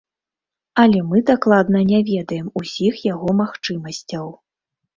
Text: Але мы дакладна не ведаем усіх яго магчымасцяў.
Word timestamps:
Але 0.83 0.99
мы 1.11 1.21
дакладна 1.29 1.83
не 1.91 1.99
ведаем 2.09 2.49
усіх 2.63 2.93
яго 3.13 3.39
магчымасцяў. 3.45 4.25